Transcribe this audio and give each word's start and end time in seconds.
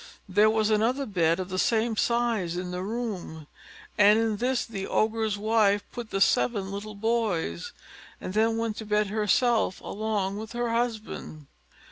There 0.27 0.49
was 0.49 0.71
another 0.71 1.05
bed 1.05 1.39
of 1.39 1.49
the 1.49 1.59
same 1.59 1.95
size 1.95 2.57
in 2.57 2.71
the 2.71 2.81
room, 2.81 3.45
and 3.99 4.17
in 4.17 4.37
this 4.37 4.65
the 4.65 4.87
Ogre's 4.87 5.37
wife 5.37 5.83
put 5.91 6.09
the 6.09 6.19
seven 6.19 6.71
little 6.71 6.95
boys, 6.95 7.71
and 8.19 8.33
then 8.33 8.57
went 8.57 8.77
to 8.77 8.85
bed 8.87 9.09
herself 9.11 9.79
along 9.79 10.37
with 10.37 10.53
her 10.53 10.71
husband. 10.71 11.45